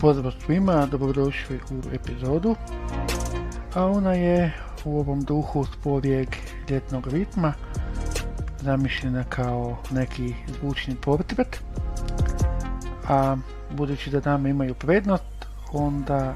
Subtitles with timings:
[0.00, 2.56] Pozdrav svima, dobrodošli u epizodu.
[3.74, 4.52] A ona je
[4.84, 6.28] u ovom duhu sporijeg
[6.70, 7.52] ljetnog ritma,
[8.60, 11.62] zamišljena kao neki zvučni portret.
[13.08, 13.36] A
[13.70, 16.34] budući da dame imaju prednost, onda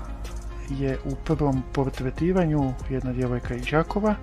[0.70, 4.14] je u prvom portretiranju jedna djevojka iz Žakova,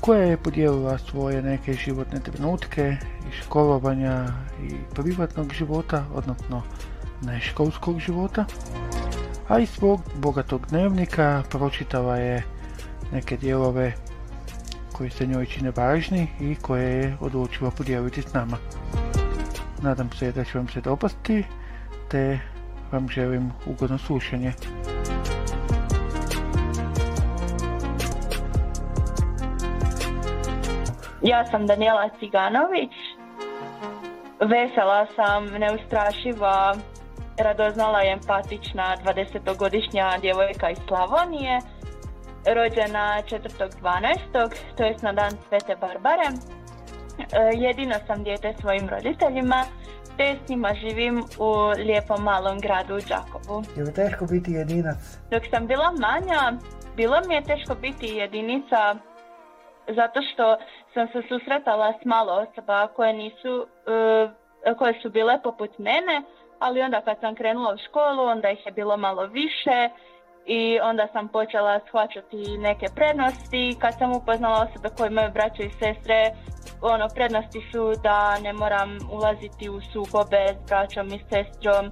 [0.00, 2.96] koja je podijelila svoje neke životne trenutke
[3.28, 4.26] i školovanja
[4.62, 6.62] i privatnog života, odnosno
[7.22, 8.44] neškolskog života,
[9.48, 12.42] a iz svog bogatog dnevnika pročitala je
[13.12, 13.92] neke dijelove
[14.92, 18.56] koji se njoj čine važni i koje je odlučila podijeliti s nama.
[19.82, 21.44] Nadam se da će vam se dopasti,
[22.10, 22.38] te
[22.92, 24.52] vam želim ugodno slušanje.
[31.26, 32.92] Ja sam Daniela Ciganović,
[34.40, 36.74] vesela sam, neustrašiva,
[37.38, 41.58] radoznala i empatična 20-godišnja djevojka iz Slavonije,
[42.46, 44.50] rođena 4.12.
[44.76, 46.28] to jest na dan Svete Barbare.
[46.28, 46.36] E,
[47.54, 49.64] jedino sam dijete svojim roditeljima,
[50.16, 51.50] te s njima živim u
[51.86, 53.62] lijepom malom gradu u Đakovu.
[53.76, 55.18] Je li teško biti jedinac?
[55.30, 56.52] Dok sam bila manja,
[56.96, 58.96] bilo mi je teško biti jedinica
[59.88, 60.56] zato što
[60.96, 63.66] sam se susretala s malo osoba koje nisu,
[64.66, 66.22] e, koje su bile poput mene,
[66.58, 69.78] ali onda kad sam krenula u školu, onda ih je bilo malo više
[70.46, 73.76] i onda sam počela shvaćati neke prednosti.
[73.80, 76.18] Kad sam upoznala osobe koje imaju braće i sestre,
[76.82, 81.84] ono, prednosti su da ne moram ulaziti u sukobe s braćom i sestrom,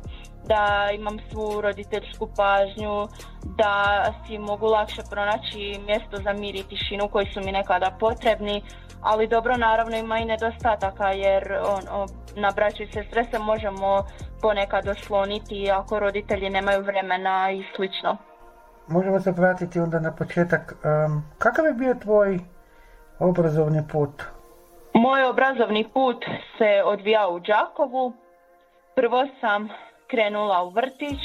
[0.47, 3.09] da imam svu roditeljsku pažnju,
[3.45, 8.63] da si mogu lakše pronaći mjesto za mir i tišinu koji su mi nekada potrebni,
[9.03, 14.05] ali dobro naravno ima i nedostataka jer on, na braću i sestre se možemo
[14.43, 18.17] ponekad osloniti ako roditelji nemaju vremena i slično.
[18.87, 20.75] Možemo se vratiti onda na početak.
[21.39, 22.39] kakav je bio tvoj
[23.19, 24.23] obrazovni put?
[24.95, 26.25] Moj obrazovni put
[26.59, 28.13] se odvijao u Đakovu.
[28.95, 29.69] Prvo sam
[30.11, 31.19] krenula u vrtić,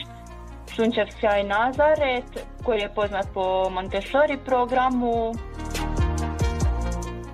[0.75, 5.33] Sunčev sjaj Nazaret, koji je poznat po Montessori programu.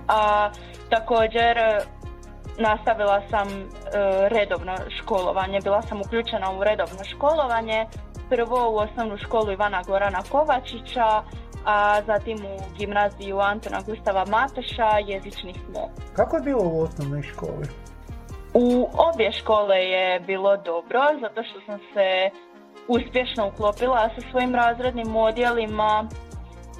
[0.08, 0.50] A
[0.90, 1.56] također
[2.58, 3.64] nastavila sam e,
[4.28, 7.86] redovno školovanje, bila sam uključena u redovno školovanje,
[8.28, 11.22] prvo u osnovnu školu Ivana Gorana Kovačića,
[11.64, 15.88] a zatim u gimnaziju Antona Gustava Mateša, jezični smo.
[16.16, 17.68] Kako je bilo u osnovnoj školi?
[18.58, 22.30] U obje škole je bilo dobro, zato što sam se
[22.88, 26.08] uspješno uklopila sa svojim razrednim odjelima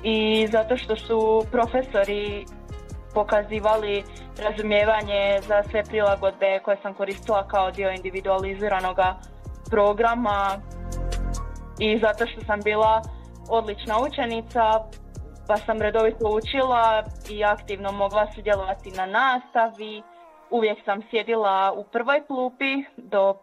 [0.03, 2.45] i zato što su profesori
[3.15, 4.05] pokazivali
[4.43, 8.97] razumijevanje za sve prilagodbe koje sam koristila kao dio individualiziranog
[9.71, 10.61] programa
[11.79, 13.03] i zato što sam bila
[13.49, 14.63] odlična učenica
[15.49, 20.03] pa sam redovito učila i aktivno mogla sudjelovati na nastavi.
[20.51, 23.35] Uvijek sam sjedila u prvoj klupi do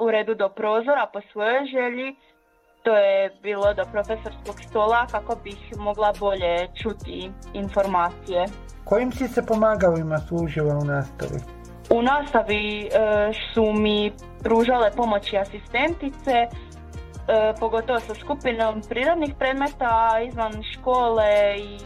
[0.00, 2.16] u redu do prozora po svojoj želji.
[2.82, 8.46] To je bilo do profesorskog stola kako bih mogla bolje čuti informacije.
[8.84, 11.40] Kojim si se pomagalima služila u nastavi?
[11.90, 12.88] U nastavi e,
[13.54, 16.48] su mi pružale pomoći asistentice, e,
[17.60, 21.78] pogotovo sa skupinom prirodnih predmeta izvan škole i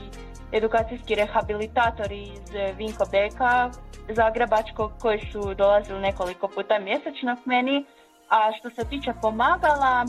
[0.52, 3.70] edukacijski rehabilitatori iz Vinko Beka
[4.08, 7.84] Zagrebačkog koji su dolazili nekoliko puta mjesečno k meni.
[8.30, 10.04] A što se tiče pomagala,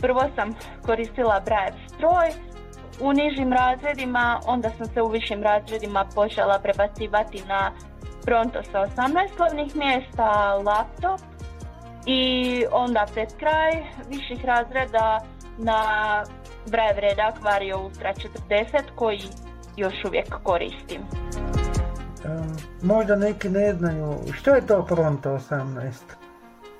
[0.00, 0.54] prvo sam
[0.86, 2.28] koristila Brajev stroj,
[3.00, 7.72] u nižim razredima, onda sam se u višim razredima počela prebacivati na
[8.24, 11.20] Pronto sa 18 slovnih mjesta, laptop
[12.06, 13.72] i onda pred kraj
[14.08, 15.20] viših razreda
[15.58, 15.82] na
[16.70, 18.12] Brajev redak Vario Ultra
[18.48, 19.20] 40 koji
[19.76, 21.02] još uvijek koristim.
[22.82, 25.92] Možda neki ne znaju, što je to Pronto 18?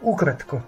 [0.02, 0.60] Ukratko.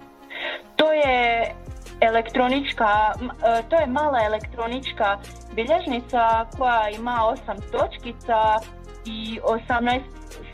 [0.77, 1.55] To je
[2.01, 5.19] elektronička, e, to je mala elektronička
[5.55, 8.59] bilježnica koja ima osam točkica
[9.05, 10.01] i 18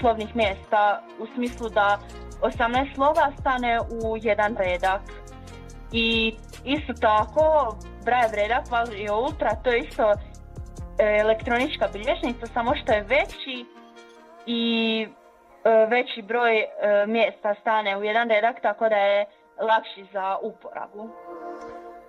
[0.01, 1.99] slovnih mjesta u smislu da
[2.43, 5.03] 18 slova stane u jedan redak.
[5.93, 6.35] I
[6.65, 8.65] isto tako Brajev redak
[8.97, 10.17] je Ultra, to je isto e,
[11.21, 13.78] elektronička bilježnica, samo što je veći
[14.49, 15.07] i
[15.65, 16.65] e, veći broj
[17.07, 19.27] mjesta stane u jedan redak, tako da je
[19.61, 21.11] lakši za uporabu.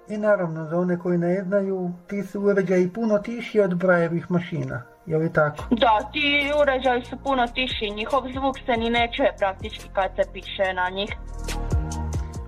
[0.10, 4.82] I naravno, za one koji ne znaju, ti su uređaji puno tiši od brajevih mašina,
[5.06, 5.64] je li tako?
[5.72, 10.34] Da, ti uređaji su puno tiši, njihov zvuk se ni ne čuje praktički kad se
[10.34, 11.10] piše na njih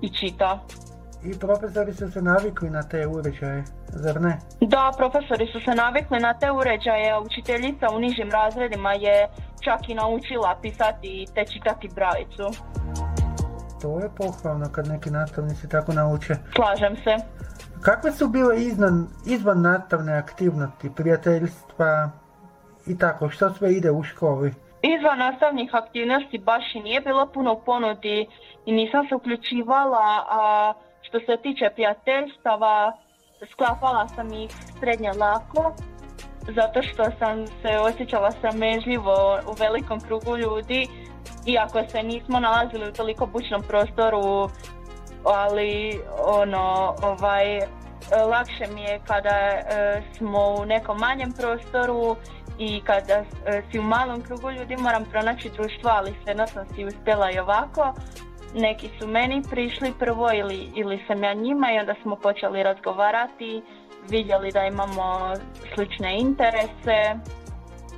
[0.01, 0.59] i čita.
[1.23, 4.39] I profesori su se navikli na te uređaje, zar ne?
[4.61, 9.29] Da, profesori su se navikli na te uređaje, a učiteljica u nižim razredima je
[9.59, 12.45] čak i naučila pisati te čitati brajicu.
[13.81, 16.35] To je pohvalno kad neki nastavnici tako nauče.
[16.55, 17.15] Slažem se.
[17.81, 22.09] Kakve su bile izvan, izvan nastavne aktivnosti, prijateljstva
[22.87, 24.53] i tako, što sve ide u školi?
[24.81, 28.27] Izvan nastavnih aktivnosti baš i nije bilo puno ponudi
[28.65, 30.73] i nisam se uključivala, a
[31.11, 32.93] što se tiče prijateljstava,
[33.51, 35.73] sklapala sam ih srednje lako,
[36.55, 40.87] zato što sam se osjećala samežljivo u velikom krugu ljudi,
[41.45, 44.49] iako se nismo nalazili u toliko bučnom prostoru,
[45.23, 47.59] ali ono, ovaj,
[48.31, 52.15] lakše mi je kada e, smo u nekom manjem prostoru
[52.59, 56.85] i kada e, si u malom krugu ljudi moram pronaći društvo, ali svejedno sam si
[56.85, 57.93] uspjela i ovako
[58.55, 63.61] neki su meni prišli prvo ili, ili sam ja njima i onda smo počeli razgovarati,
[64.09, 65.33] vidjeli da imamo
[65.75, 67.19] slične interese,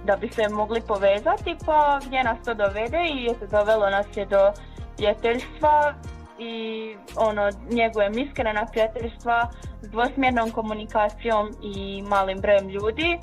[0.05, 4.25] da bi se mogli povezati, pa gdje nas to dovede i eto, dovelo nas je
[4.25, 4.51] do
[4.97, 5.93] prijateljstva
[6.39, 9.49] i ono, njegujem iskrena prijateljstva
[9.81, 13.17] s dvosmjernom komunikacijom i malim brojem ljudi.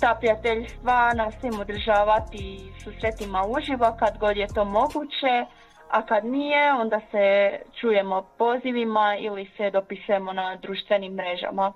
[0.00, 5.46] Ta prijateljstva nastavim održavati susretima uživo kad god je to moguće
[5.92, 11.72] a kad nije onda se čujemo pozivima ili se dopisujemo na društvenim mrežama.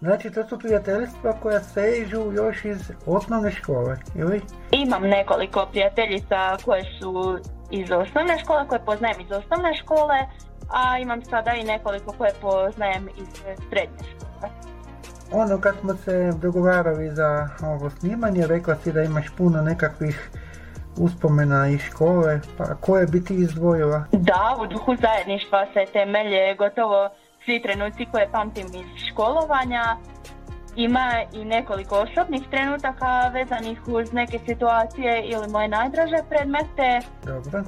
[0.00, 4.40] Znači to su prijateljstva koja sežu još iz osnovne škole, ili?
[4.70, 7.38] Imam nekoliko prijateljica koje su
[7.70, 10.18] iz osnovne škole, koje poznajem iz osnovne škole,
[10.70, 13.28] a imam sada i nekoliko koje poznajem iz
[13.68, 14.50] srednje škole.
[15.32, 20.30] Ono kad smo se dogovarali za ovo snimanje, rekla si da imaš puno nekakvih
[20.96, 24.04] uspomena iz škole, pa koje bi ti izdvojila?
[24.12, 27.08] Da, u duhu zajedništva se temelje gotovo
[27.44, 29.96] svi trenuci koje pamtim iz školovanja.
[30.76, 37.06] Ima i nekoliko osobnih trenutaka vezanih uz neke situacije ili moje najdraže predmete.
[37.24, 37.64] Dobro.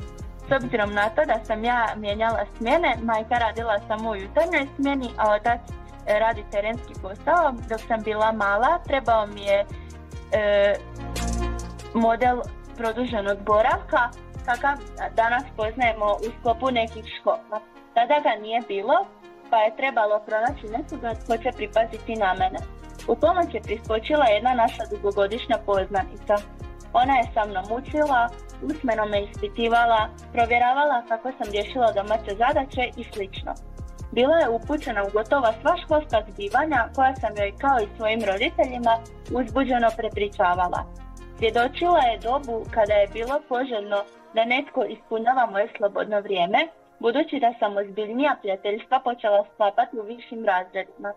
[0.49, 5.09] S obzirom na to da sam ja mijenjala smjene, majka radila samo u jutarnjoj smjeni,
[5.17, 5.61] a otac
[6.07, 7.53] radi terenski posao.
[7.69, 9.65] Dok sam bila mala, trebao mi je
[10.33, 10.75] e,
[11.95, 12.41] model
[12.77, 14.03] produženog boravka
[14.49, 14.77] kakav
[15.17, 17.59] danas poznajemo u sklopu nekih škola.
[17.95, 18.97] Tada ga nije bilo,
[19.51, 22.59] pa je trebalo pronaći nekoga tko će pripaziti na mene.
[23.09, 26.35] U pomoć je priskočila jedna naša dugogodišnja poznanica.
[26.93, 28.29] Ona je sa mnom učila,
[28.63, 33.53] usmeno me ispitivala, provjeravala kako sam rješila domaće zadaće i slično.
[34.13, 38.95] Bila je upućena u gotovo sva školska zbivanja koja sam joj kao i svojim roditeljima
[39.39, 40.81] uzbuđeno prepričavala.
[41.39, 44.01] Svjedočila je dobu kada je bilo poželjno
[44.35, 46.69] da netko ispunjava moje slobodno vrijeme,
[47.01, 51.13] budući da sam ozbiljnija prijateljstva počela sklapati u višim razredima.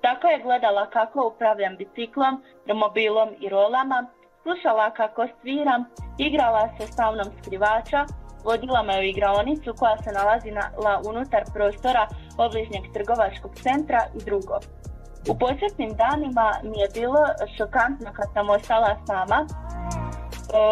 [0.00, 4.06] Tako je gledala kako upravljam biciklom, romobilom i rolama,
[4.42, 5.84] slušala kako sviram,
[6.18, 8.00] igrala se sa mnom skrivača,
[8.44, 10.64] vodila me u igraonicu koja se nalazila
[11.10, 12.06] unutar prostora
[12.38, 14.58] obližnjeg trgovačkog centra i drugo.
[15.28, 17.26] U početnim danima mi je bilo
[17.56, 19.46] šokantno kad sam ostala sama,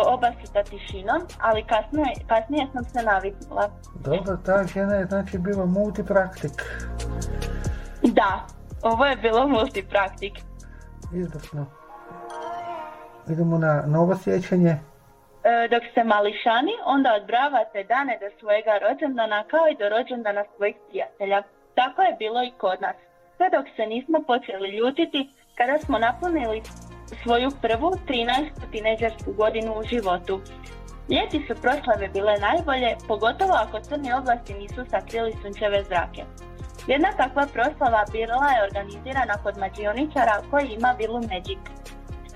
[0.06, 3.70] oba sa tišinom, ali kasnije, kasnije sam se naviknula.
[3.94, 6.62] Dobro, ta žena je znači bila multipraktik.
[8.02, 8.46] Da,
[8.82, 10.32] ovo je bilo multipraktik.
[11.14, 11.66] Izvrsno.
[13.28, 14.70] Idemo na novo sjećanje.
[14.70, 20.76] E, dok ste mališani, onda odbravate dane do svojega rođendana kao i do rođendana svojih
[20.88, 21.42] prijatelja.
[21.74, 22.96] Tako je bilo i kod nas
[23.36, 25.28] sve dok se nismo počeli ljutiti
[25.58, 26.62] kada smo napunili
[27.22, 28.50] svoju prvu 13.
[28.72, 30.40] tineđersku godinu u životu.
[31.12, 36.22] Ljeti su proslave bile najbolje, pogotovo ako crni oblasti nisu sakrili sunčeve zrake.
[36.86, 41.62] Jedna takva proslava bila je organizirana kod mađioničara koji ima vilu Magic.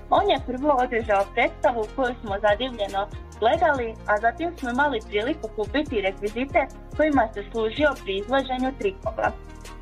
[0.09, 3.07] On je prvo održao predstavu koju smo zadivljeno
[3.39, 6.67] gledali, a zatim smo imali priliku kupiti rekvizite
[6.97, 9.31] kojima se služio pri izvoženju trikova.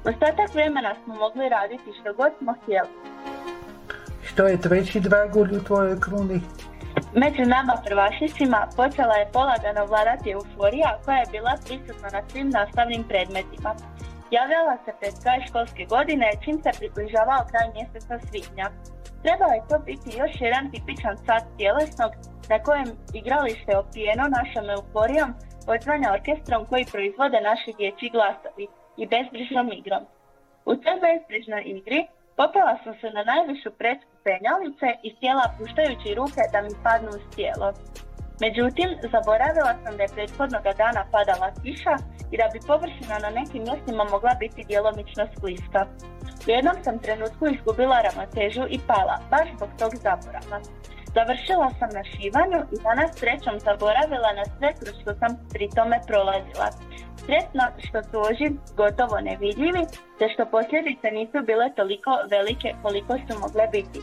[0.05, 2.89] Ostatak vremena smo mogli raditi što god smo htjeli.
[4.23, 6.41] Što je treći dragulj u tvojoj kruni?
[7.13, 13.03] Među nama prvašnicima počela je polagano vladati euforija koja je bila prisutna na svim nastavnim
[13.03, 13.71] predmetima.
[14.31, 18.67] Javljala se pred kraj školske godine čim se približavao kraj mjeseca svibnja.
[19.23, 22.11] Trebao je to biti još jedan tipičan sat tjelesnog
[22.51, 22.89] na kojem
[23.19, 25.29] igralište opijeno našom euforijom
[25.73, 28.65] odzvanja orkestrom koji proizvode naši dječji glasovi
[29.01, 30.03] i bezbrižnom igrom.
[30.69, 31.99] U toj bezbrižnoj igri
[32.37, 37.25] popela sam se na najvišu prečku penjalice i sjela puštajući ruke da mi padnu uz
[37.35, 37.67] tijelo.
[38.45, 41.95] Međutim, zaboravila sam da je prethodnog dana padala kiša
[42.31, 45.81] i da bi površina na nekim mjestima mogla biti djelomično skliska.
[46.47, 50.57] U jednom sam trenutku izgubila ravnotežu i pala, baš zbog tog zaborava.
[51.15, 55.97] Završila sam na šivanju i danas srećom zaboravila na sve kroz što sam pri tome
[56.07, 56.67] prolazila.
[57.25, 58.47] Sretno što su oži
[58.81, 59.83] gotovo nevidljivi,
[60.17, 63.99] te što posljedice nisu bile toliko velike koliko su mogle biti.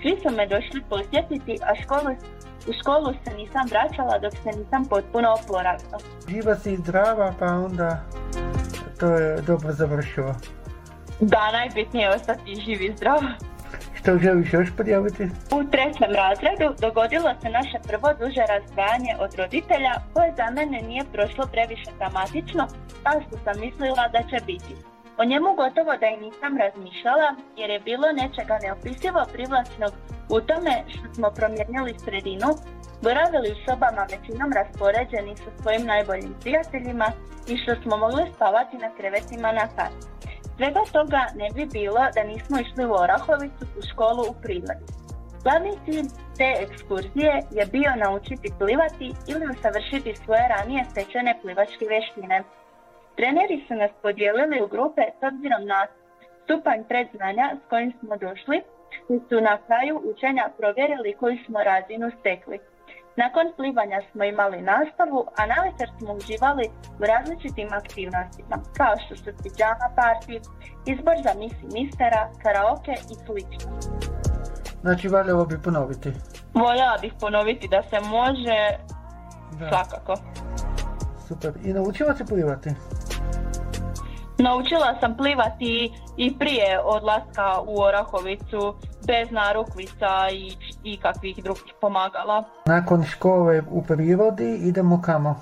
[0.00, 2.10] Svi su me došli posjetiti, a školu,
[2.70, 5.98] u školu se nisam vraćala dok se nisam potpuno oporavila.
[6.28, 7.88] Živa si zdrava, pa onda
[9.00, 10.34] to je dobro završilo.
[11.20, 13.20] Da, najbitnije je ostati živi i zdrav.
[13.98, 15.24] Što želiš još podijeliti?
[15.56, 21.04] U trećem razredu dogodilo se naše prvo duže razdvajanje od roditelja koje za mene nije
[21.12, 22.64] prošlo previše dramatično
[23.04, 24.74] kao što sam mislila da će biti.
[25.20, 27.28] O njemu gotovo da i nisam razmišljala
[27.60, 29.92] jer je bilo nečega neopisivo privlačnog
[30.36, 32.48] u tome što smo promijenili sredinu,
[33.02, 37.08] boravili u sobama većinom raspoređeni sa svojim najboljim prijateljima
[37.50, 39.94] i što smo mogli spavati na krevetima na kat.
[40.58, 44.84] Svega toga ne bi bilo da nismo išli u Orahovicu u školu u prirodi.
[45.42, 52.36] Glavni cilj te ekskurzije je bio naučiti plivati ili usavršiti svoje ranije stečene plivačke vještine.
[53.16, 55.80] Treneri su nas podijelili u grupe s obzirom na
[56.44, 58.58] stupanj predznanja s kojim smo došli
[59.08, 62.58] i su na kraju učenja provjerili koju smo razinu stekli.
[63.22, 66.64] Nakon plivanja smo imali nastavu, a navečer smo uživali
[67.00, 70.34] u različitim aktivnostima, kao što su pijama party,
[70.92, 73.38] izbor za misi mistera, karaoke i sl.
[74.80, 76.12] Znači, valjalo bi ponoviti.
[76.54, 78.60] Voljela bih ponoviti da se može,
[79.58, 79.68] da.
[79.68, 80.14] svakako.
[81.28, 81.52] Super.
[81.64, 82.70] I naučila se plivati?
[84.38, 88.74] Naučila sam plivati i prije odlaska u Orahovicu
[89.06, 90.52] bez narukvica i,
[90.84, 92.44] i kakvih drugih pomagala.
[92.66, 95.40] Nakon škole u prirodi idemo kamo?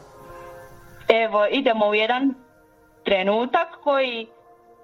[1.08, 2.34] Evo, idemo u jedan
[3.04, 4.26] trenutak koji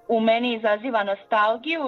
[0.09, 1.83] u meni izaziva nostalgiju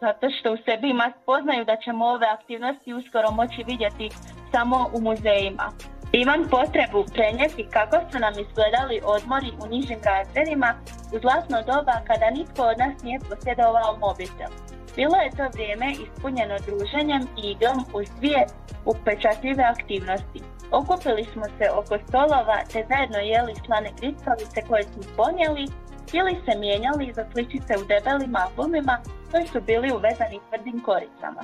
[0.00, 4.08] zato što u sebi ima spoznaju da ćemo ove aktivnosti uskoro moći vidjeti
[4.52, 5.72] samo u muzejima.
[6.12, 10.74] Imam potrebu prenijeti kako su nam izgledali odmori u nižim razredima
[11.14, 14.52] u zlatno doba kada nitko od nas nije posjedovao mobitel.
[14.96, 18.46] Bilo je to vrijeme ispunjeno druženjem i igrom uz dvije
[18.84, 20.40] upečatljive aktivnosti.
[20.78, 25.64] Okupili smo se oko stolova te zajedno jeli slane gricalice koje smo ponijeli
[26.12, 28.96] ili se mijenjali za sličice u debelim albumima
[29.30, 31.42] koji su bili uvezani tvrdim koricama.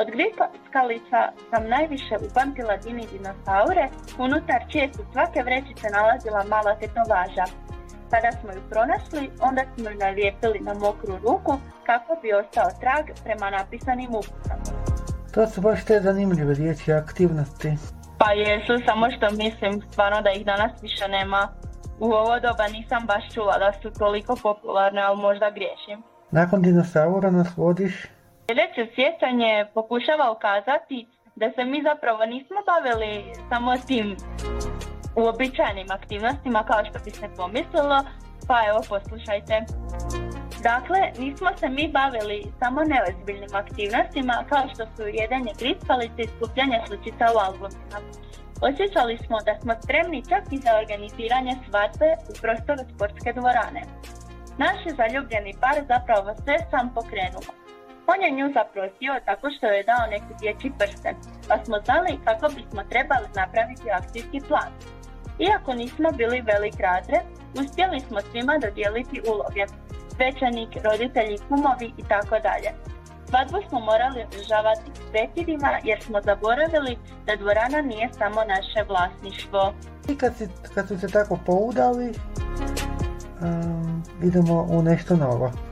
[0.00, 3.84] Od grickalica sam najviše upamtila dini dinosaure,
[4.18, 7.46] unutar čije su svake vrećice nalazila mala tetovaža,
[8.10, 11.52] kada smo ju pronašli, onda smo ju nalijepili na mokru ruku
[11.86, 14.64] kako bi ostao trag prema napisanim uputama.
[15.34, 17.70] To su baš te zanimljive riječi aktivnosti.
[18.18, 21.48] Pa jesu, samo što mislim stvarno da ih danas više nema.
[22.00, 26.02] U ovo doba nisam baš čula da su toliko popularne, ali možda griješim.
[26.30, 28.17] Nakon dinosaura nas vodiš?
[28.50, 31.06] Sljedeće sjećanje pokušava ukazati
[31.40, 33.12] da se mi zapravo nismo bavili
[33.48, 34.16] samo tim
[35.20, 37.98] uobičajenim aktivnostima kao što bi se pomislilo,
[38.48, 39.56] pa evo poslušajte.
[40.70, 46.78] Dakle, nismo se mi bavili samo neozbiljnim aktivnostima kao što su jedenje griskalice i skupljanje
[46.86, 47.98] sličica u albumima.
[48.68, 53.82] Osjećali smo da smo spremni čak i za organiziranje svadbe u prostoru sportske dvorane.
[54.62, 57.67] Naš je zaljubljeni par zapravo sve sam pokrenuo.
[58.12, 61.16] On je nju zaprosio tako što je dao neki dječji prsten,
[61.48, 64.70] pa smo znali kako bismo trebali napraviti akcijski plan.
[65.46, 67.24] Iako nismo bili velik razred,
[67.60, 69.64] uspjeli smo svima dodijeliti uloge,
[70.14, 72.70] svećanik, roditelji, kumovi i tako dalje.
[73.28, 79.62] Svadbu smo morali održavati s prekidima jer smo zaboravili da dvorana nije samo naše vlasništvo.
[80.08, 80.48] I kad, si,
[80.88, 82.08] su se tako poudali,
[83.42, 85.67] um, idemo u nešto novo.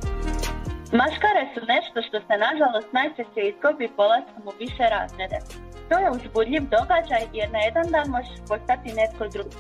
[0.93, 5.39] Maškare su nešto što se nažalost najčešće izgubi polaskom u više razrede.
[5.89, 9.57] To je uzbudljiv događaj jer na jedan dan možeš postati netko drugi.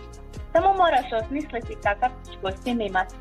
[0.52, 3.14] Samo moraš osmisliti kakav ćeš kostim imati.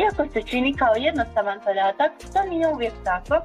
[0.00, 3.36] Iako se čini kao jednostavan zadatak, to nije uvijek tako,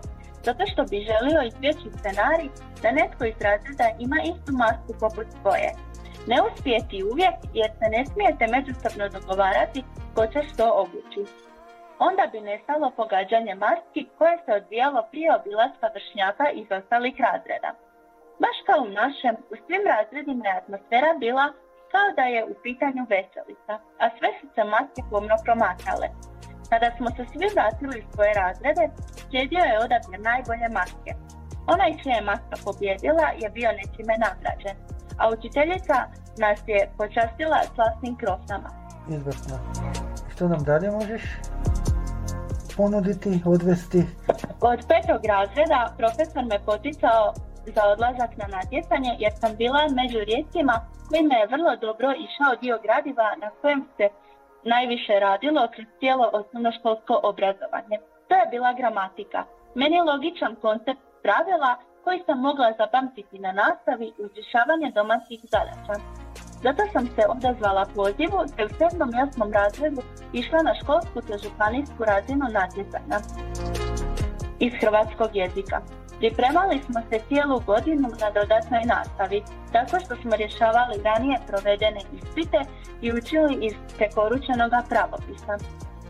[0.46, 2.50] zato što bi želio izbjeći scenarij
[2.82, 5.70] da netko iz razreda ima istu masku poput svoje.
[6.27, 9.84] Ne uspijeti uvijek jer se ne smijete međusobno dogovarati
[10.16, 11.47] ko će što obući.
[12.00, 17.72] Onda bi nestalo pogađanje maski koje se odvijalo prije obilaska vršnjaka iz ostalih razreda.
[18.44, 21.46] Baš kao u našem, u svim razredima je atmosfera bila
[21.94, 23.74] kao da je u pitanju veselica,
[24.04, 26.08] a sve su se maske pomno promatrale.
[26.72, 28.86] Kada smo se svi vratili u svoje razrede,
[29.27, 31.12] slijedio je odabir najbolje maske.
[31.74, 34.77] Onaj čija je maska pobjedila je bio nečime nagrađen,
[35.20, 35.98] a učiteljica
[36.44, 38.70] nas je počastila slasnim krosama.
[39.18, 39.56] Izvrsno.
[40.32, 41.24] Što nam dalje možeš
[42.78, 44.02] ponuditi, odvesti?
[44.72, 47.24] Od petog razreda profesor me poticao
[47.76, 50.76] za odlazak na natjecanje jer sam bila među rijetkima
[51.10, 54.06] kojima je vrlo dobro išao dio gradiva na kojem se
[54.74, 57.98] najviše radilo kroz cijelo osnovnoškolsko obrazovanje.
[58.28, 59.40] To je bila gramatika.
[59.76, 61.72] Meni je logičan koncept pravila
[62.04, 65.96] koji sam mogla zapamtiti na nastavi uz rješavanje domaćih zadaća.
[66.64, 69.10] Zato sam se odazvala pozivu te u 7.
[69.14, 69.54] i 8.
[69.54, 70.02] razredu
[70.34, 73.20] išla na školsku te županijsku razinu natjecanja
[74.60, 75.82] iz hrvatskog jezika.
[76.20, 82.60] Pripremali smo se cijelu godinu na dodatnoj nastavi, tako što smo rješavali ranije provedene ispite
[83.02, 85.54] i učili iz preporučenog pravopisa.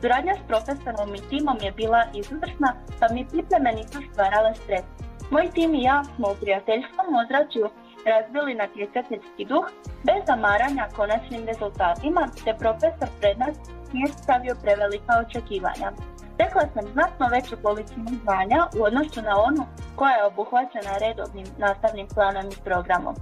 [0.01, 4.86] Suradnja s profesorom i timom je bila izvrsna, pa mi pripreme nisu stvarale stres.
[5.32, 7.66] Moj tim i ja smo u prijateljskom ozračju
[8.06, 9.66] razvili natjecateljski duh
[10.04, 13.58] bez zamaranja konačnim rezultatima, te profesor pred nas
[13.94, 15.92] nije stavio prevelika očekivanja.
[16.38, 19.63] Tekla sam znatno veću količinu znanja u odnosu na onu
[19.96, 23.16] koja je obuhvaćena redovnim nastavnim planom i programom.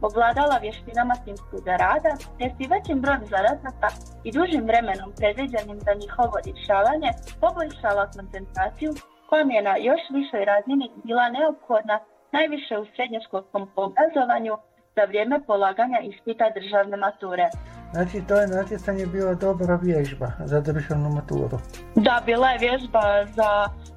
[0.00, 3.88] Ovladala vještinama timskog rada, te si većim brojem zadataka
[4.24, 8.90] i dužim vremenom predviđenim za njihovo rješavanje poboljšala koncentraciju
[9.28, 11.98] koja mi je na još višoj razini bila neophodna
[12.32, 14.54] najviše u srednjoškolskom obrazovanju
[14.96, 17.46] za vrijeme polaganja ispita državne mature.
[17.92, 21.58] Znači to je natjecanje bila dobra vježba za državnu maturu.
[21.94, 23.04] Da, bila je vježba
[23.36, 23.50] za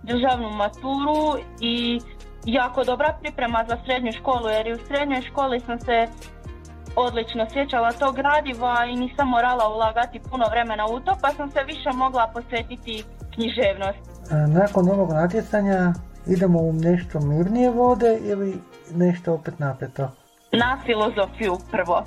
[0.03, 1.21] državnu maturu
[1.61, 1.99] i
[2.45, 6.07] jako dobra priprema za srednju školu jer i u srednjoj školi sam se
[6.95, 11.59] odlično sjećala tog gradiva i nisam morala ulagati puno vremena u to pa sam se
[11.63, 14.09] više mogla posvetiti književnosti.
[14.47, 15.93] Nakon ovog natjecanja
[16.27, 18.59] idemo u nešto mirnije vode ili
[18.95, 20.09] nešto opet napeto?
[20.51, 22.03] Na filozofiju prvo.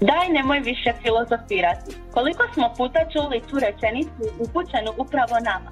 [0.00, 1.96] Daj nemoj više filozofirati.
[2.14, 5.70] Koliko smo puta čuli tu rečenicu upućenu upravo nama?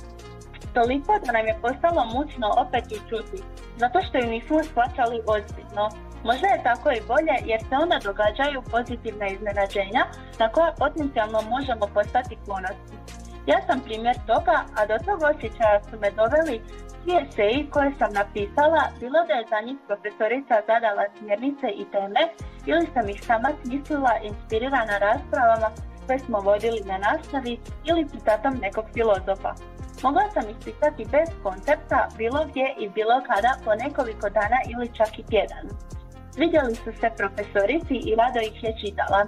[0.75, 3.43] Toliko da nam je postalo mučno opet ju čuti,
[3.77, 5.85] zato što ju nismo shvaćali ozbiljno.
[6.25, 10.03] Možda je tako i bolje jer se onda događaju pozitivna iznenađenja
[10.41, 12.97] na koja potencijalno možemo postati ponosni.
[13.47, 16.57] Ja sam primjer toga, a do tog osjećaja su me doveli
[17.09, 22.23] svi eseji koje sam napisala, bilo da je za njih profesorica zadala smjernice i teme,
[22.67, 25.69] ili sam ih sama smislila inspirirana raspravama
[26.07, 27.55] koje smo vodili na nastavi
[27.89, 29.53] ili citatom nekog filozofa.
[30.03, 34.95] Mogla sam ih pisati bez koncepta, bilo gdje i bilo kada po nekoliko dana ili
[34.99, 35.65] čak i tjedan.
[36.35, 39.23] Svidjeli su se profesorici i rado ih je čitala.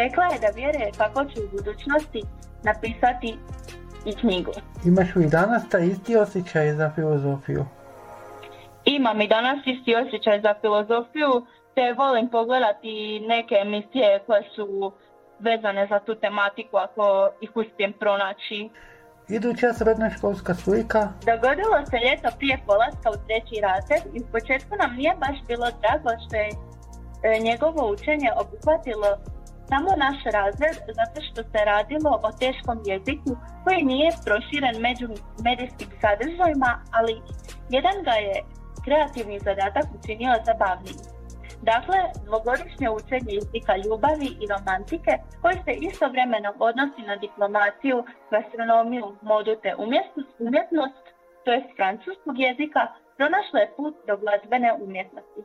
[0.00, 2.22] Rekla je da vjeruje kako će u budućnosti
[2.68, 3.30] napisati
[4.06, 4.52] i knjigu.
[4.84, 7.64] Imaš li danas taj isti osjećaj za filozofiju?
[8.84, 14.92] Imam i danas isti osjećaj za filozofiju, te volim pogledati neke emisije koje su
[15.38, 18.68] vezane za tu tematiku ako ih uspijem pronaći.
[19.28, 21.00] Iduća srednja školska slika.
[21.30, 25.66] Dogodilo se ljeto prije polaska u treći razred i u početku nam nije baš bilo
[25.80, 29.10] drago što je e, njegovo učenje obuhvatilo
[29.70, 33.32] samo naš razred zato što se radilo o teškom jeziku
[33.64, 35.06] koji nije proširen među
[35.46, 37.14] medijskim sadržajima, ali
[37.76, 38.34] jedan ga je
[38.84, 40.98] kreativni zadatak učinio zabavnijim.
[41.72, 49.54] Dakle, dvogodišnje učenje jezika ljubavi i romantike koji se istovremeno odnosi na diplomaciju, gastronomiju, modu
[49.62, 49.70] te
[50.38, 51.04] umjetnost,
[51.44, 52.82] to je francuskog jezika,
[53.16, 55.40] pronašlo je put do glazbene umjetnosti.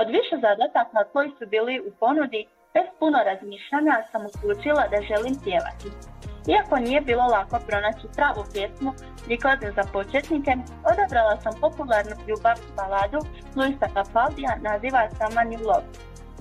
[0.00, 2.42] Od više zadataka koji su bili u ponudi,
[2.74, 5.88] bez puno razmišljanja sam odlučila da želim pjevati.
[6.52, 8.90] Iako nije bilo lako pronaći pravu pjesmu
[9.24, 10.52] prikladnu za početnike,
[10.90, 13.20] odabrala sam popularnu ljubav baladu
[13.56, 15.88] Luisa Capaldija naziva Sama New Love.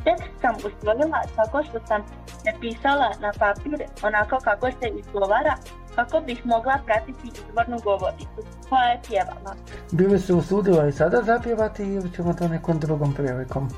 [0.05, 2.01] Tekst sam usvojila tako što sam
[2.45, 5.55] napisala na papir onako kako se izgovara
[5.97, 9.55] kako bih mogla pratiti izvornu govoricu koja je pjevala.
[9.91, 13.69] Bili se usudila i sada zapjevati ili ćemo to nekom drugom prilikom?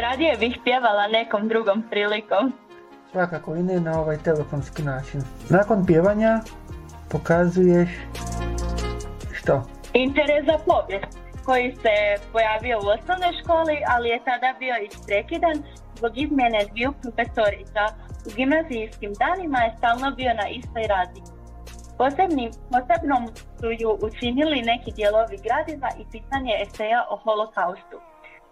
[0.00, 2.52] Radije bih pjevala nekom drugom prilikom.
[3.12, 5.20] Svakako i ne na ovaj telefonski način.
[5.50, 6.40] Nakon pjevanja
[7.10, 7.90] pokazuješ
[9.32, 9.62] što?
[9.92, 11.94] Interes za povijest koji se
[12.32, 15.56] pojavio u osnovnoj školi, ali je tada bio isprekidan
[15.96, 17.82] zbog izmjene dviju profesorica.
[18.26, 21.30] U gimnazijskim danima je stalno bio na istoj razini.
[21.98, 23.22] Posebnim, posebnom
[23.58, 27.96] su ju učinili neki dijelovi gradiva i pisanje eseja o holokaustu.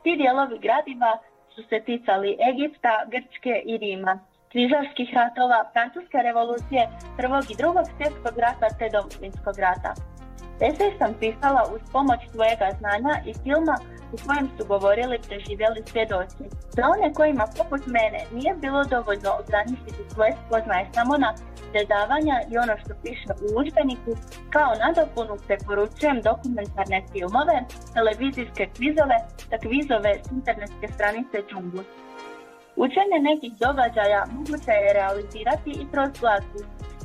[0.03, 1.13] Ti dijelovi gradiva
[1.55, 4.19] su se ticali Egipta, Grčke i Rima.
[4.53, 6.83] križarskih ratova, Francuske revolucije,
[7.19, 10.14] prvog i drugog svjetskog rata te domovinskog rata.
[10.61, 13.77] Esej sam pisala uz pomoć svojega znanja i filma
[14.15, 16.45] u kojem su govorili preživjeli svjedoci.
[16.77, 21.35] Za one kojima poput mene nije bilo dovoljno ograničiti svoje spoznaje samo na
[21.73, 24.13] predavanja i ono što piše u udžbeniku,
[24.55, 27.57] kao nadopunu preporučujem dokumentarne filmove,
[27.95, 29.17] televizijske kvizove,
[29.51, 31.83] te kvizove s internetske stranice Džunglu.
[32.85, 36.61] Učenje nekih događaja moguće je realizirati i kroz glazbu,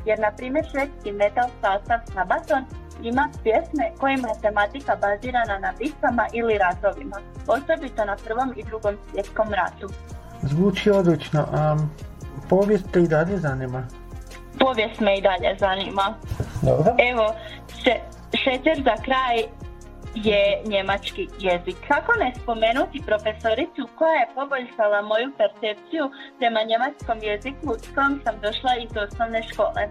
[0.07, 2.63] jer na primjer švedski metal sastav Sabaton
[3.03, 8.97] ima pjesme kojima je tematika bazirana na bitkama ili ratovima, osobito na prvom i drugom
[9.11, 9.89] svjetskom ratu.
[10.41, 11.77] Zvuči odlično, a
[12.49, 13.83] povijest te i dalje zanima?
[14.59, 16.13] Povijest me i dalje zanima.
[16.61, 16.95] Dobro.
[17.11, 17.33] Evo,
[18.33, 19.58] šećer za kraj
[20.15, 21.77] je njemački jezik.
[21.87, 26.05] Kako ne spomenuti profesoricu koja je poboljšala moju percepciju
[26.39, 29.81] prema njemačkom jeziku s kojom sam došla iz osnovne škole.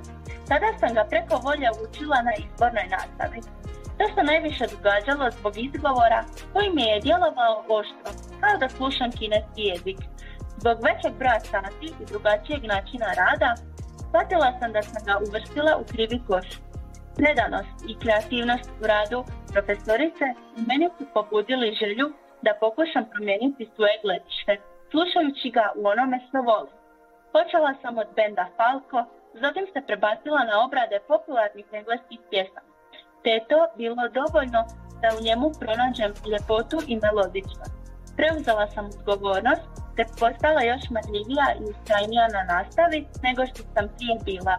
[0.48, 3.40] Tada sam ga preko volja učila na izbornoj nastavi.
[3.98, 6.20] To se najviše događalo zbog izgovora
[6.52, 9.98] koji mi je djelovao oštro, kao da slušam kineski jezik.
[10.60, 13.50] Zbog većeg broja sati i drugačijeg načina rada,
[14.08, 16.46] shvatila sam da sam ga uvrstila u krivi koš.
[17.20, 19.18] Predanost i kreativnost u radu
[19.52, 20.26] profesorice
[20.56, 22.06] u meni su pobudili želju
[22.44, 24.52] da pokušam promijeniti svoje gledište,
[24.90, 26.76] slušajući ga u onome što volim.
[27.34, 29.00] Počela sam od benda Falco,
[29.42, 32.72] zatim se prebacila na obrade popularnih engleskih pjesama,
[33.22, 34.60] te je to bilo dovoljno
[35.02, 37.76] da u njemu pronađem ljepotu i melodičnost.
[38.16, 44.14] Preuzela sam odgovornost te postala još marljivija i ustrajnija na nastavi nego što sam prije
[44.28, 44.56] bila.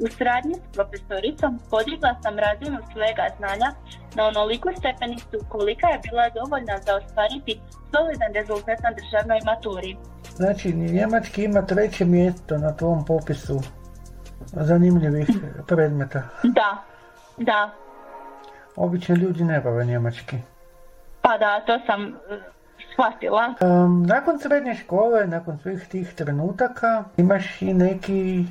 [0.00, 3.70] U sradnji s profesoricom podigla sam razinu svega znanja
[4.16, 9.96] na onoliku stepenicu kolika je bila dovoljna za ostvariti solidan rezultat na državnoj maturi.
[10.36, 13.60] Znači, njemački ima treće mjesto na tom popisu
[14.46, 15.28] zanimljivih
[15.66, 16.22] predmeta.
[16.42, 16.82] Da,
[17.36, 17.70] da.
[18.76, 20.36] Obični ljudi ne bave njemački.
[21.22, 22.14] Pa da, to sam uh,
[22.92, 23.54] shvatila.
[24.06, 28.44] nakon srednje škole, nakon svih tih trenutaka, imaš i neki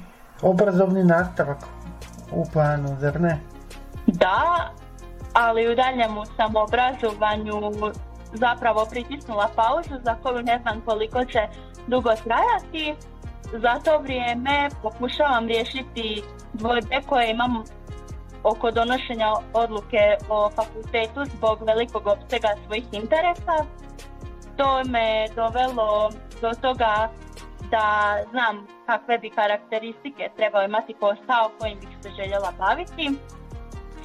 [0.44, 1.58] obrazovni nastavak
[2.32, 3.40] u planu, zar ne?
[4.08, 4.72] Da,
[5.34, 6.24] ali u daljnjemu
[6.64, 7.72] obrazovanju
[8.34, 11.40] zapravo pritisnula pauzu za koju ne znam koliko će
[11.88, 12.96] dugo trajati
[13.52, 17.64] za to vrijeme pokušavam riješiti dvojbe koje imam
[18.44, 23.66] oko donošenja odluke o fakultetu zbog velikog opsega svojih interesa.
[24.58, 26.10] To me dovelo
[26.42, 27.10] do toga
[27.76, 33.06] da znam kakve bi karakteristike trebao imati posao kojim bih se željela baviti.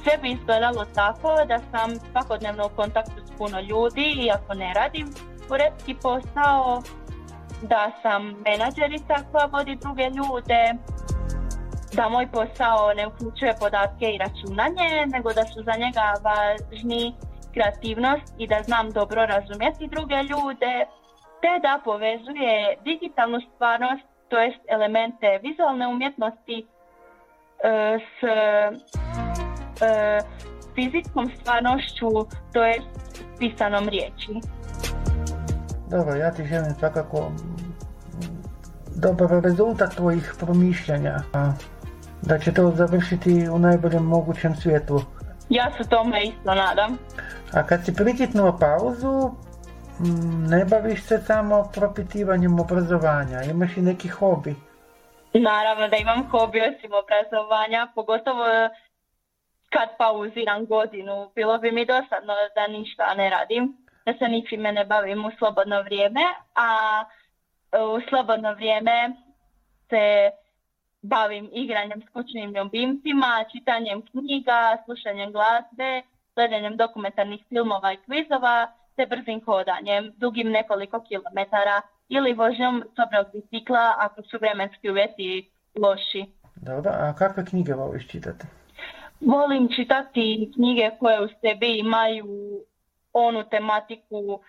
[0.03, 5.07] Sve bi izgledalo tako da sam svakodnevno u kontaktu s puno ljudi, iako ne radim
[5.51, 6.81] uredski posao,
[7.61, 10.61] da sam menadžerica koja vodi druge ljude,
[11.93, 17.15] da moj posao ne uključuje podatke i računanje, nego da su za njega važni
[17.53, 20.73] kreativnost i da znam dobro razumjeti druge ljude,
[21.41, 26.67] te da povezuje digitalnu stvarnost, to jest elemente vizualne umjetnosti
[27.63, 28.23] e, s
[29.81, 30.19] e,
[30.75, 32.09] fizičkom stvarnošću,
[32.53, 34.31] to jest pisanom riječi.
[35.89, 37.31] Dobro, ja ti želim svakako
[38.95, 41.15] dobar rezultat tvojih promišljanja,
[42.21, 45.01] da će to završiti u najboljem mogućem svijetu.
[45.49, 46.97] Ja se tome isto nadam.
[47.53, 49.31] A kad si pritisnuo pauzu,
[50.49, 54.55] ne baviš se samo propitivanjem obrazovanja, imaš i neki hobi?
[55.33, 58.45] Naravno da imam hobi osim obrazovanja, pogotovo
[59.69, 61.31] kad pauziram godinu.
[61.35, 65.81] Bilo bi mi dosadno da ništa ne radim da se ničime ne bavim u slobodno
[65.81, 66.21] vrijeme,
[66.55, 66.69] a
[67.71, 69.11] e, u slobodno vrijeme
[69.89, 70.31] se
[71.01, 76.01] bavim igranjem s kućnim ljubimcima, čitanjem knjiga, slušanjem glazbe,
[76.35, 78.67] gledanjem dokumentarnih filmova i kvizova,
[78.99, 86.25] te brzim hodanjem, dugim nekoliko kilometara ili vožnjom dobrog bicikla ako su vremenski uvjeti loši.
[86.55, 88.45] Dobro, a kakve knjige voliš čitati?
[89.21, 92.27] Volim čitati knjige koje u sebi imaju
[93.13, 94.39] onu tematiku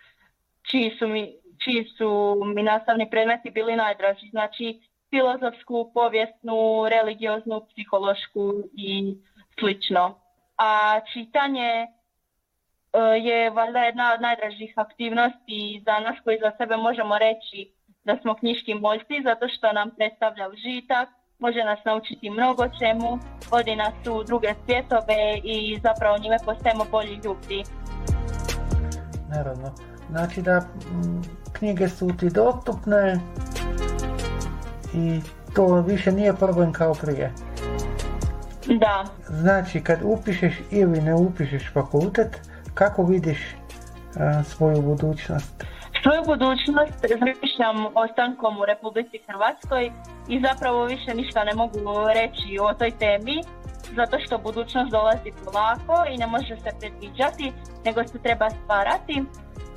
[0.70, 1.32] čiji su mi,
[1.64, 4.28] čiji su mi nastavni predmeti bili najdraži.
[4.30, 9.14] Znači filozofsku, povijesnu, religioznu, psihološku i
[9.60, 10.20] slično.
[10.58, 11.86] A čitanje
[12.98, 17.72] je valjda jedna od najdražih aktivnosti za nas koji za sebe možemo reći
[18.04, 23.18] da smo knjiški moljci zato što nam predstavlja užitak, može nas naučiti mnogo čemu,
[23.50, 27.62] vodi nas u druge svjetove i zapravo njime postajemo bolji ljudi.
[29.28, 29.74] Naravno.
[30.10, 30.62] Znači da
[31.52, 33.20] knjige su ti dostupne
[34.94, 35.20] i
[35.54, 37.32] to više nije problem kao prije.
[38.66, 39.04] Da.
[39.28, 43.38] Znači, kad upišeš ili ne upišeš fakultet, kako vidiš
[44.44, 45.64] svoju budućnost?
[46.02, 49.92] Svoju budućnost zamišljam ostankom u Republici Hrvatskoj
[50.28, 51.78] i zapravo više ništa ne mogu
[52.14, 53.42] reći o toj temi
[53.96, 57.52] zato što budućnost dolazi polako i ne može se predviđati,
[57.84, 59.24] nego se treba stvarati.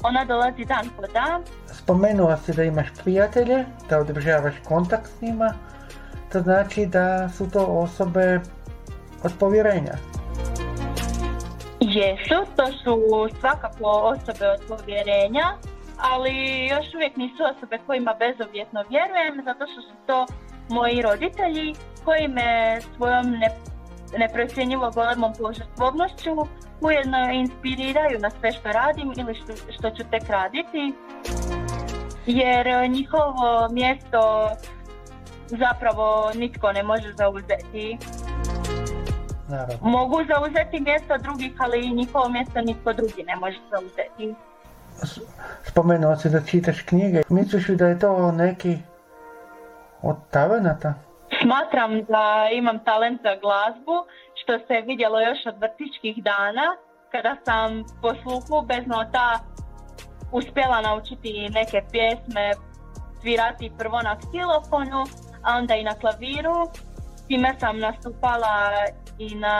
[0.04, 1.44] Ona dolazi dan po dan.
[1.68, 5.54] Spomenula si da imaš prijatelje, da održavaš kontakt s njima.
[6.32, 8.40] To znači da su to osobe
[9.24, 9.94] od povjerenja.
[11.94, 12.96] Jesu, to su
[13.40, 15.58] svakako osobe od povjerenja,
[15.98, 20.26] ali još uvijek nisu osobe kojima bezovjetno vjerujem, zato što su to
[20.70, 21.76] moji roditelji
[22.06, 23.50] koji me svojom ne,
[24.18, 26.32] neprocjenjivo golemom požrtvovnošću
[26.82, 30.94] ujedno inspiriraju na sve što radim ili što, što ću tek raditi.
[32.26, 34.50] Jer njihovo mjesto
[35.48, 37.98] zapravo nitko ne može zauzeti.
[39.82, 44.36] Mogu zauzeti mjesto drugih, ali i njihovo mjesto nitko drugi ne može zauzeti.
[45.64, 47.22] Spomenuo si da čitaš knjige.
[47.30, 48.78] Misliš li da je to neki
[50.02, 50.94] od talenata?
[51.42, 53.96] Smatram da imam talent za glazbu,
[54.44, 56.68] što se vidjelo još od vrtičkih dana,
[57.12, 59.40] kada sam po sluhu bez nota
[60.32, 62.52] uspjela naučiti neke pjesme,
[63.22, 65.04] svirati prvo na ksilofonu,
[65.44, 66.58] a onda i na klaviru.
[67.28, 68.56] Time sam nastupala
[69.32, 69.58] i na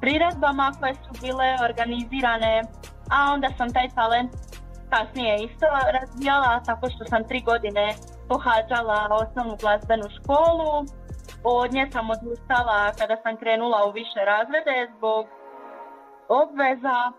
[0.00, 2.62] priredbama koje su bile organizirane,
[3.10, 4.32] a onda sam taj talent
[4.90, 5.66] kasnije isto
[5.98, 7.94] razvijala tako što sam tri godine
[8.28, 10.72] pohađala osnovnu glazbenu školu.
[11.44, 15.26] Od nje sam odustala kada sam krenula u više razrede zbog
[16.28, 17.12] obveza,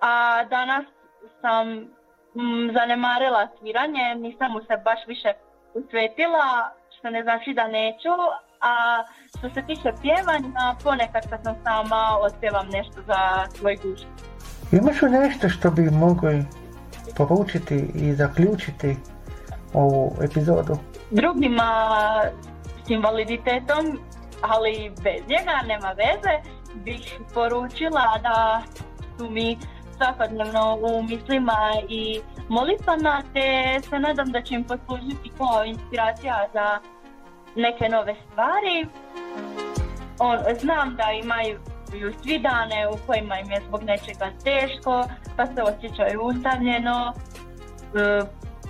[0.00, 0.84] a danas
[1.40, 1.68] sam
[2.34, 5.32] mm, zanemarila sviranje, nisam mu se baš više
[5.74, 8.14] usvetila, što ne znači da neću,
[8.64, 9.04] a
[9.38, 14.06] što se tiče pjevanja, ponekad kad sam sama otpjevam nešto za svoj gušt.
[14.72, 16.44] Imaš li nešto što bi mogli
[17.16, 18.96] poručiti i zaključiti
[19.74, 20.78] ovu epizodu?
[21.10, 21.70] Drugima
[22.86, 23.98] s invaliditetom,
[24.42, 28.62] ali bez njega, nema veze, bih poručila da
[29.18, 29.58] su mi
[29.96, 36.78] svakodnevno u mislima i molitvama, te se nadam da će im poslužiti kao inspiracija za
[37.56, 38.86] neke nove stvari.
[40.18, 41.60] On, znam da imaju
[42.22, 45.04] svi dane u kojima im je zbog nečega teško,
[45.36, 48.20] pa se osjećaju ustavljeno, e,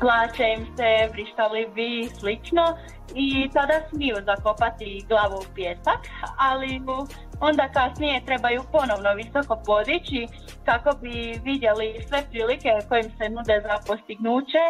[0.00, 2.76] plaće im se, vrištali bi slično
[3.14, 6.00] i tada smiju zakopati glavu u pjesak,
[6.38, 6.80] ali
[7.40, 10.26] onda kasnije trebaju ponovno visoko podići
[10.64, 14.64] kako bi vidjeli sve prilike kojim se nude za postignuće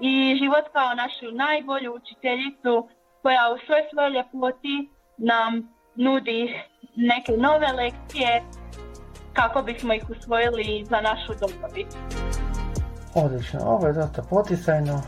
[0.00, 2.88] i život kao našu najbolju učiteljicu
[3.22, 4.76] koja u svoj svojoj ljepoti
[5.18, 5.52] nam
[5.94, 6.54] nudi
[6.96, 8.42] neke nove lekcije
[9.32, 11.86] kako bismo ih usvojili za našu dobrobit.
[13.14, 15.02] Odlično, ovo je dosta poticajno.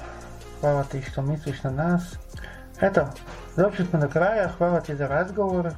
[0.60, 2.18] Hvala ti što misliš na nas.
[2.80, 3.06] Eto,
[3.56, 5.70] došli smo do kraja, hvala ti za razgovor.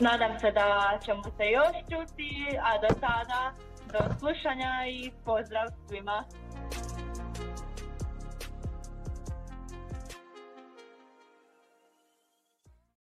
[0.00, 3.52] Nadam se da ćemo se još čuti, a do tada
[3.92, 6.24] do slušanja i pozdrav svima.